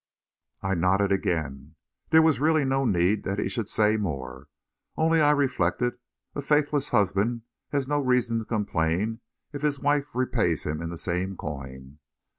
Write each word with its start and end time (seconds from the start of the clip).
I 0.63 0.73
nodded 0.73 1.11
again; 1.11 1.75
there 2.09 2.23
was 2.23 2.39
really 2.39 2.65
no 2.65 2.85
need 2.85 3.21
that 3.25 3.37
he 3.37 3.47
should 3.47 3.69
say 3.69 3.97
more. 3.97 4.47
Only, 4.97 5.21
I 5.21 5.29
reflected, 5.29 5.99
a 6.33 6.41
faithless 6.41 6.89
husband 6.89 7.43
has 7.69 7.87
no 7.87 7.99
reason 7.99 8.39
to 8.39 8.45
complain 8.45 9.19
if 9.53 9.61
his 9.61 9.79
wife 9.79 10.07
repays 10.15 10.63
him 10.65 10.81
in 10.81 10.89
the 10.89 10.97
same 10.97 11.37
coin! 11.37 11.99